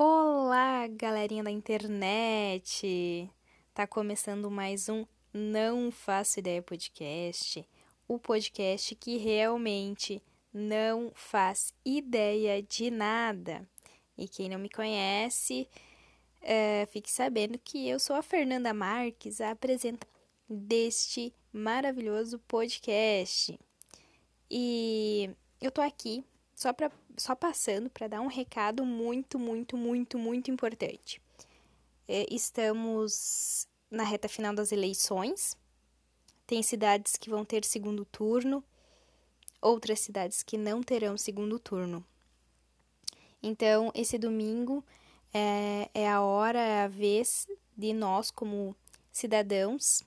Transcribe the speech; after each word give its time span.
Olá, 0.00 0.86
galerinha 0.86 1.42
da 1.42 1.50
internet! 1.50 3.28
Tá 3.74 3.84
começando 3.84 4.48
mais 4.48 4.88
um 4.88 5.04
Não 5.34 5.90
Faço 5.90 6.38
Ideia 6.38 6.62
Podcast, 6.62 7.68
o 8.06 8.16
podcast 8.16 8.94
que 8.94 9.16
realmente 9.16 10.22
não 10.54 11.10
faz 11.16 11.74
ideia 11.84 12.62
de 12.62 12.92
nada. 12.92 13.68
E 14.16 14.28
quem 14.28 14.48
não 14.48 14.60
me 14.60 14.68
conhece, 14.68 15.68
uh, 16.42 16.86
fique 16.92 17.10
sabendo 17.10 17.58
que 17.58 17.88
eu 17.88 17.98
sou 17.98 18.14
a 18.14 18.22
Fernanda 18.22 18.72
Marques, 18.72 19.40
a 19.40 19.50
apresentadora 19.50 20.16
deste 20.48 21.34
maravilhoso 21.52 22.38
podcast. 22.46 23.58
E 24.48 25.28
eu 25.60 25.72
tô 25.72 25.80
aqui 25.80 26.24
só, 26.58 26.72
pra, 26.72 26.90
só 27.16 27.36
passando 27.36 27.88
para 27.88 28.08
dar 28.08 28.20
um 28.20 28.26
recado 28.26 28.84
muito, 28.84 29.38
muito, 29.38 29.76
muito, 29.76 30.18
muito 30.18 30.50
importante. 30.50 31.22
É, 32.08 32.26
estamos 32.34 33.68
na 33.88 34.02
reta 34.02 34.28
final 34.28 34.52
das 34.52 34.72
eleições. 34.72 35.56
Tem 36.48 36.60
cidades 36.60 37.14
que 37.14 37.30
vão 37.30 37.44
ter 37.44 37.64
segundo 37.64 38.04
turno, 38.04 38.64
outras 39.62 40.00
cidades 40.00 40.42
que 40.42 40.58
não 40.58 40.82
terão 40.82 41.16
segundo 41.16 41.60
turno. 41.60 42.04
Então, 43.40 43.92
esse 43.94 44.18
domingo 44.18 44.84
é, 45.32 45.88
é 45.94 46.10
a 46.10 46.20
hora, 46.22 46.58
é 46.58 46.82
a 46.82 46.88
vez 46.88 47.46
de 47.76 47.92
nós, 47.92 48.32
como 48.32 48.74
cidadãos, 49.12 50.02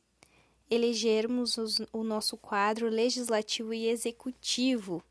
elegermos 0.70 1.58
os, 1.58 1.82
o 1.94 2.04
nosso 2.04 2.36
quadro 2.36 2.90
legislativo 2.90 3.74
e 3.74 3.88
executivo 3.88 5.02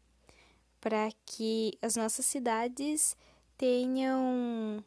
para 0.80 1.10
que 1.26 1.78
as 1.82 1.96
nossas 1.96 2.26
cidades 2.26 3.16
tenham 3.56 4.82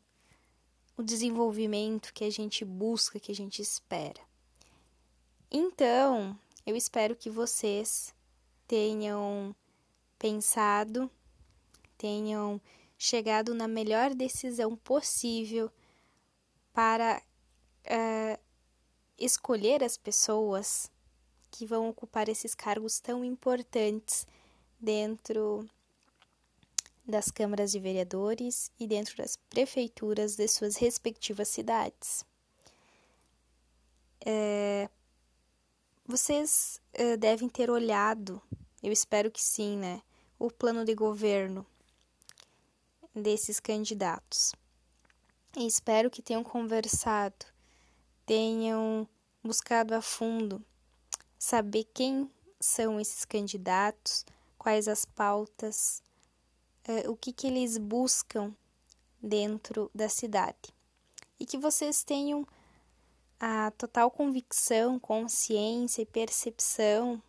o 0.97 1.03
desenvolvimento 1.03 2.13
que 2.13 2.23
a 2.23 2.29
gente 2.29 2.65
busca, 2.65 3.19
que 3.19 3.31
a 3.31 3.35
gente 3.35 3.61
espera. 3.61 4.21
Então, 5.51 6.37
eu 6.65 6.75
espero 6.75 7.15
que 7.15 7.29
vocês 7.29 8.13
tenham 8.67 9.55
pensado, 10.17 11.09
tenham 11.97 12.59
chegado 12.97 13.53
na 13.53 13.67
melhor 13.67 14.15
decisão 14.15 14.75
possível 14.75 15.69
para 16.73 17.21
uh, 17.85 18.39
escolher 19.17 19.83
as 19.83 19.97
pessoas 19.97 20.91
que 21.51 21.65
vão 21.65 21.87
ocupar 21.89 22.29
esses 22.29 22.55
cargos 22.55 22.99
tão 22.99 23.23
importantes 23.23 24.25
dentro 24.79 25.69
das 27.05 27.29
câmaras 27.29 27.71
de 27.71 27.79
vereadores 27.79 28.71
e 28.79 28.87
dentro 28.87 29.17
das 29.17 29.35
prefeituras 29.49 30.35
de 30.35 30.47
suas 30.47 30.77
respectivas 30.77 31.47
cidades. 31.49 32.25
É, 34.25 34.89
vocês 36.05 36.81
é, 36.93 37.17
devem 37.17 37.49
ter 37.49 37.69
olhado, 37.69 38.41
eu 38.81 38.91
espero 38.91 39.29
que 39.29 39.41
sim, 39.41 39.77
né, 39.77 40.01
o 40.39 40.49
plano 40.49 40.85
de 40.85 40.95
governo 40.95 41.65
desses 43.13 43.59
candidatos. 43.59 44.53
E 45.55 45.67
espero 45.67 46.09
que 46.09 46.21
tenham 46.21 46.43
conversado, 46.43 47.45
tenham 48.25 49.07
buscado 49.43 49.93
a 49.93 50.01
fundo 50.01 50.63
saber 51.37 51.83
quem 51.93 52.31
são 52.59 52.99
esses 52.99 53.25
candidatos, 53.25 54.25
quais 54.57 54.87
as 54.87 55.03
pautas, 55.03 56.01
uh, 56.87 57.11
o 57.11 57.15
que, 57.15 57.31
que 57.31 57.47
eles 57.47 57.77
buscam 57.77 58.53
dentro 59.21 59.89
da 59.93 60.09
cidade. 60.09 60.73
E 61.39 61.45
que 61.45 61.57
vocês 61.57 62.03
tenham 62.03 62.47
a 63.39 63.71
total 63.71 64.09
convicção, 64.11 64.99
consciência 64.99 66.01
e 66.01 66.05
percepção 66.05 67.21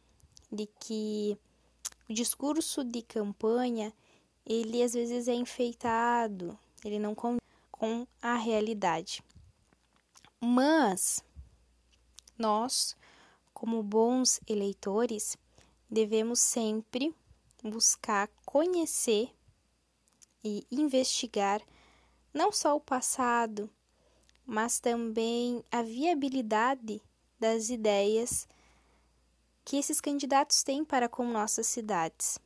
de 0.50 0.66
que 0.78 1.38
o 2.08 2.12
discurso 2.12 2.84
de 2.84 3.02
campanha 3.02 3.92
ele 4.46 4.82
às 4.82 4.92
vezes 4.92 5.26
é 5.26 5.34
enfeitado, 5.34 6.58
ele 6.84 6.98
não 6.98 7.14
condiz 7.14 7.40
com 7.70 8.06
a 8.20 8.36
realidade. 8.36 9.22
Mas 10.40 11.24
nós, 12.38 12.94
como 13.54 13.82
bons 13.82 14.40
eleitores, 14.46 15.36
devemos 15.90 16.40
sempre 16.40 17.14
buscar 17.62 18.28
conhecer 18.44 19.34
e 20.44 20.66
investigar 20.70 21.62
não 22.32 22.52
só 22.52 22.76
o 22.76 22.80
passado, 22.80 23.70
mas 24.44 24.78
também 24.78 25.64
a 25.70 25.82
viabilidade 25.82 27.00
das 27.40 27.70
ideias 27.70 28.46
que 29.64 29.76
esses 29.76 30.00
candidatos 30.00 30.62
têm 30.62 30.84
para 30.84 31.08
com 31.08 31.24
nossas 31.26 31.66
cidades. 31.66 32.38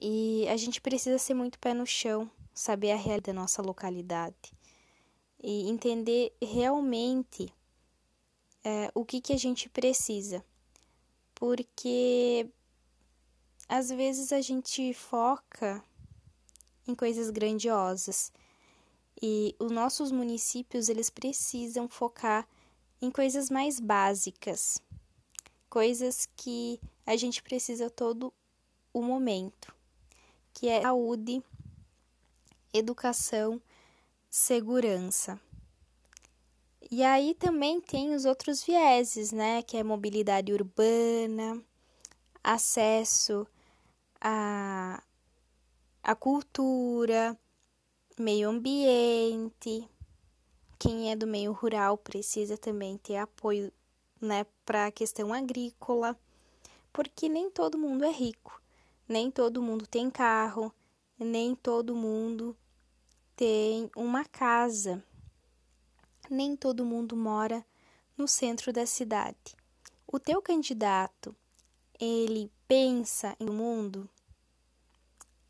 E 0.00 0.48
a 0.48 0.56
gente 0.56 0.80
precisa 0.80 1.18
ser 1.18 1.34
muito 1.34 1.58
pé 1.58 1.74
no 1.74 1.86
chão, 1.86 2.30
saber 2.52 2.92
a 2.92 2.96
realidade 2.96 3.26
da 3.26 3.32
nossa 3.32 3.60
localidade 3.60 4.52
e 5.42 5.68
entender 5.68 6.32
realmente 6.40 7.52
é, 8.62 8.90
o 8.94 9.04
que, 9.04 9.20
que 9.20 9.32
a 9.32 9.36
gente 9.36 9.68
precisa. 9.68 10.44
Porque 11.34 12.48
às 13.68 13.90
vezes 13.90 14.32
a 14.32 14.40
gente 14.40 14.94
foca 14.94 15.82
em 16.86 16.94
coisas 16.94 17.30
grandiosas. 17.30 18.32
E 19.20 19.54
os 19.58 19.70
nossos 19.70 20.10
municípios, 20.10 20.88
eles 20.88 21.10
precisam 21.10 21.88
focar 21.88 22.46
em 23.00 23.10
coisas 23.10 23.50
mais 23.50 23.78
básicas, 23.80 24.80
coisas 25.68 26.28
que 26.36 26.80
a 27.06 27.16
gente 27.16 27.42
precisa 27.42 27.90
todo 27.90 28.32
o 28.92 29.02
momento, 29.02 29.74
que 30.52 30.68
é 30.68 30.82
saúde, 30.82 31.42
educação, 32.72 33.60
segurança. 34.30 35.40
E 36.90 37.02
aí 37.02 37.34
também 37.34 37.80
tem 37.80 38.14
os 38.14 38.24
outros 38.24 38.62
vieses, 38.62 39.32
né, 39.32 39.62
que 39.62 39.76
é 39.76 39.82
mobilidade 39.82 40.52
urbana, 40.52 41.62
acesso 42.42 43.46
a 44.20 45.02
a 46.04 46.14
cultura, 46.14 47.34
meio 48.18 48.50
ambiente. 48.50 49.88
Quem 50.78 51.10
é 51.10 51.16
do 51.16 51.26
meio 51.26 51.50
rural 51.52 51.96
precisa 51.96 52.58
também 52.58 52.98
ter 52.98 53.16
apoio, 53.16 53.72
né, 54.20 54.44
para 54.66 54.86
a 54.86 54.92
questão 54.92 55.32
agrícola, 55.32 56.14
porque 56.92 57.26
nem 57.26 57.50
todo 57.50 57.78
mundo 57.78 58.04
é 58.04 58.10
rico, 58.10 58.60
nem 59.08 59.30
todo 59.30 59.62
mundo 59.62 59.86
tem 59.86 60.10
carro, 60.10 60.70
nem 61.18 61.54
todo 61.54 61.96
mundo 61.96 62.54
tem 63.34 63.90
uma 63.96 64.26
casa, 64.26 65.02
nem 66.28 66.54
todo 66.54 66.84
mundo 66.84 67.16
mora 67.16 67.64
no 68.14 68.28
centro 68.28 68.74
da 68.74 68.84
cidade. 68.84 69.56
O 70.06 70.20
teu 70.20 70.42
candidato, 70.42 71.34
ele 71.98 72.52
pensa 72.68 73.34
em 73.40 73.48
mundo 73.48 74.08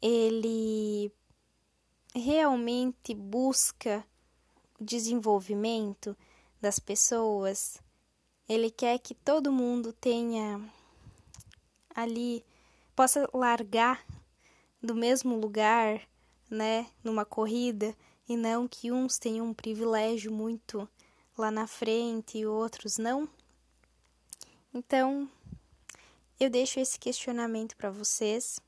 ele 0.06 1.10
realmente 2.14 3.14
busca 3.14 4.06
o 4.78 4.84
desenvolvimento 4.84 6.14
das 6.60 6.78
pessoas, 6.78 7.80
ele 8.46 8.70
quer 8.70 8.98
que 8.98 9.14
todo 9.14 9.50
mundo 9.50 9.94
tenha 9.94 10.60
ali, 11.94 12.44
possa 12.94 13.26
largar 13.32 14.04
do 14.82 14.94
mesmo 14.94 15.38
lugar, 15.38 16.06
né, 16.50 16.86
numa 17.02 17.24
corrida, 17.24 17.96
e 18.28 18.36
não 18.36 18.68
que 18.68 18.92
uns 18.92 19.18
tenham 19.18 19.46
um 19.46 19.54
privilégio 19.54 20.30
muito 20.30 20.86
lá 21.36 21.50
na 21.50 21.66
frente 21.66 22.36
e 22.36 22.46
outros 22.46 22.98
não. 22.98 23.26
Então, 24.72 25.26
eu 26.38 26.50
deixo 26.50 26.78
esse 26.78 26.98
questionamento 26.98 27.74
para 27.74 27.90
vocês. 27.90 28.60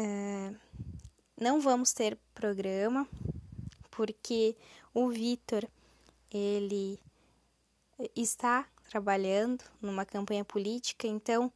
É, 0.00 0.54
não 1.36 1.60
vamos 1.60 1.92
ter 1.92 2.16
programa 2.32 3.04
porque 3.90 4.56
o 4.94 5.08
Vitor 5.08 5.68
ele 6.30 7.00
está 8.14 8.64
trabalhando 8.88 9.64
numa 9.82 10.06
campanha 10.06 10.44
política, 10.44 11.08
então 11.08 11.52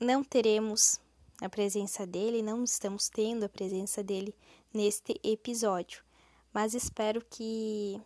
não 0.00 0.24
teremos 0.24 0.98
a 1.38 1.50
presença 1.50 2.06
dele, 2.06 2.40
não 2.40 2.64
estamos 2.64 3.10
tendo 3.10 3.44
a 3.44 3.48
presença 3.50 4.02
dele 4.02 4.34
neste 4.72 5.20
episódio. 5.22 6.02
Mas 6.50 6.72
espero 6.72 7.22
que, 7.28 8.00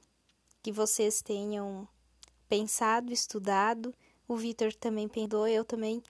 que 0.61 0.73
vocês 0.73 1.23
tenham 1.23 1.87
pensado, 2.49 3.13
estudado. 3.13 3.95
O 4.27 4.35
Vitor 4.35 4.75
também 4.75 5.07
pensou, 5.07 5.47
eu 5.47 5.65
também 5.65 6.03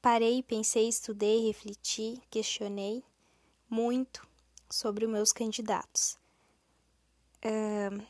Parei, 0.00 0.42
pensei, 0.44 0.88
estudei, 0.88 1.46
refleti, 1.46 2.22
questionei 2.30 3.02
muito 3.68 4.26
sobre 4.70 5.04
os 5.04 5.10
meus 5.10 5.32
candidatos. 5.32 6.16
Uh, 7.44 8.06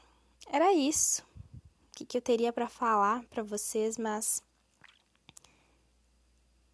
era 0.51 0.73
isso 0.73 1.23
que, 1.95 2.05
que 2.05 2.19
eu 2.19 2.23
teria 2.23 2.53
para 2.53 2.69
falar 2.69 3.25
para 3.25 3.43
vocês, 3.43 3.97
mas 3.97 4.43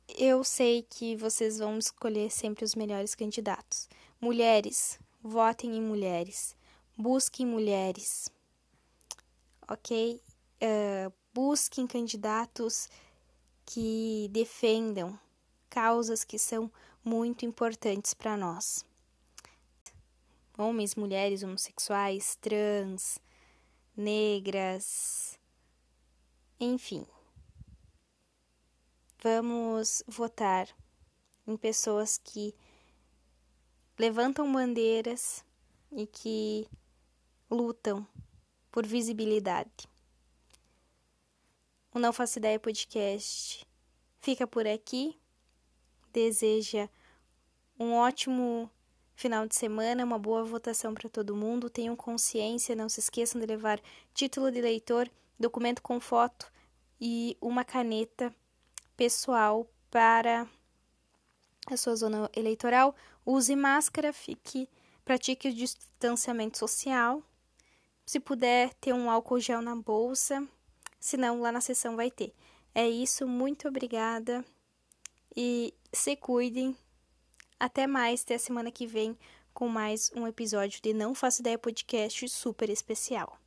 eu 0.08 0.42
sei 0.42 0.82
que 0.82 1.16
vocês 1.16 1.58
vão 1.58 1.78
escolher 1.78 2.30
sempre 2.30 2.64
os 2.64 2.74
melhores 2.74 3.14
candidatos. 3.14 3.88
Mulheres, 4.20 4.98
votem 5.22 5.76
em 5.76 5.80
mulheres, 5.80 6.56
busquem 6.96 7.46
mulheres, 7.46 8.28
ok? 9.68 10.20
Uh, 10.60 11.12
busquem 11.32 11.86
candidatos 11.86 12.88
que 13.66 14.28
defendam 14.30 15.18
causas 15.68 16.24
que 16.24 16.38
são 16.38 16.70
muito 17.04 17.44
importantes 17.44 18.14
para 18.14 18.36
nós. 18.36 18.84
Homens, 20.56 20.94
mulheres, 20.94 21.42
homossexuais, 21.42 22.36
trans, 22.36 23.18
negras, 23.96 25.38
enfim. 26.60 27.04
Vamos 29.22 30.02
votar 30.06 30.68
em 31.46 31.56
pessoas 31.56 32.18
que 32.18 32.54
levantam 33.98 34.52
bandeiras 34.52 35.44
e 35.90 36.06
que 36.06 36.68
lutam 37.50 38.06
por 38.70 38.86
visibilidade. 38.86 39.88
O 41.94 42.00
Não 42.00 42.12
Faço 42.12 42.40
Ideia 42.40 42.58
Podcast 42.58 43.64
fica 44.20 44.48
por 44.48 44.66
aqui. 44.66 45.16
Deseja 46.12 46.88
um 47.78 47.94
ótimo 47.94 48.68
final 49.14 49.46
de 49.46 49.54
semana, 49.54 50.02
uma 50.02 50.18
boa 50.18 50.42
votação 50.42 50.92
para 50.92 51.08
todo 51.08 51.36
mundo. 51.36 51.70
Tenham 51.70 51.94
consciência, 51.94 52.74
não 52.74 52.88
se 52.88 52.98
esqueçam 52.98 53.40
de 53.40 53.46
levar 53.46 53.80
título 54.12 54.50
de 54.50 54.58
eleitor, 54.58 55.08
documento 55.38 55.80
com 55.82 56.00
foto 56.00 56.50
e 57.00 57.36
uma 57.40 57.64
caneta 57.64 58.34
pessoal 58.96 59.64
para 59.88 60.48
a 61.68 61.76
sua 61.76 61.94
zona 61.94 62.28
eleitoral. 62.34 62.92
Use 63.24 63.54
máscara, 63.54 64.12
fique, 64.12 64.68
pratique 65.04 65.48
o 65.48 65.54
distanciamento 65.54 66.58
social. 66.58 67.22
Se 68.04 68.18
puder 68.18 68.74
ter 68.74 68.92
um 68.92 69.08
álcool 69.08 69.38
gel 69.38 69.62
na 69.62 69.76
bolsa, 69.76 70.44
senão 71.04 71.38
lá 71.38 71.52
na 71.52 71.60
sessão 71.60 71.96
vai 71.96 72.10
ter. 72.10 72.32
É 72.74 72.88
isso, 72.88 73.28
muito 73.28 73.68
obrigada 73.68 74.42
e 75.36 75.74
se 75.92 76.16
cuidem. 76.16 76.74
Até 77.60 77.86
mais, 77.86 78.22
até 78.22 78.36
a 78.36 78.38
semana 78.38 78.70
que 78.70 78.86
vem 78.86 79.16
com 79.52 79.68
mais 79.68 80.10
um 80.16 80.26
episódio 80.26 80.80
de 80.80 80.94
Não 80.94 81.14
Faço 81.14 81.42
Ideia 81.42 81.58
Podcast 81.58 82.26
super 82.30 82.70
especial. 82.70 83.38